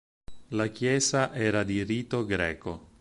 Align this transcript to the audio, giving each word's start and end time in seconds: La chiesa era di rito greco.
La 0.47 0.65
chiesa 0.71 1.31
era 1.31 1.61
di 1.61 1.83
rito 1.83 2.25
greco. 2.25 2.89